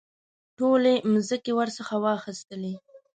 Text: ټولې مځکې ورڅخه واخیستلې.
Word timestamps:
ټولې 0.57 0.93
مځکې 1.11 1.51
ورڅخه 1.55 1.95
واخیستلې. 2.05 2.73